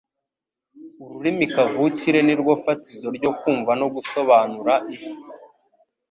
[1.03, 5.21] Ururimi kavukire ni rwo fatizo ryo kumva no gusobanura isi